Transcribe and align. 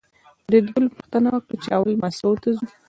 فریدګل 0.45 0.85
پوښتنه 0.95 1.29
وکړه 1.33 1.57
چې 1.63 1.69
اول 1.77 1.93
مسکو 2.03 2.31
ته 2.41 2.49
ځو 2.57 2.65